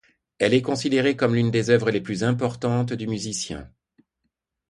[0.39, 3.69] Elle est considérée comme l'une des œuvres les plus importantes du musicien.